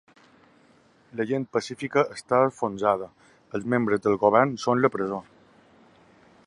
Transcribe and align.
La 1.19 1.25
gent 1.31 1.45
pacífica 1.57 2.05
està 2.15 2.39
enfonsada, 2.47 3.11
els 3.59 3.69
membres 3.75 4.05
del 4.07 4.19
govern 4.27 4.55
són 4.67 4.81
a 4.83 4.87
la 4.87 4.95
presó. 4.97 5.21